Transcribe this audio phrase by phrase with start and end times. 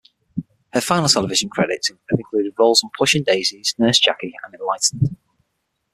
[0.73, 5.15] Her final television credits have included roles on "Pushing Daisies", "Nurse Jackie", and "Enlightened".